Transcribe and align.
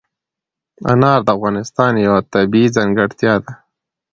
انار 0.91 1.19
د 1.23 1.27
افغانستان 1.37 1.91
یوه 2.05 2.19
طبیعي 2.33 2.67
ځانګړتیا 2.75 3.33
ده. 3.43 3.53